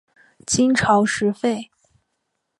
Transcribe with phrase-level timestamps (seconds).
[0.47, 1.69] 金朝时废。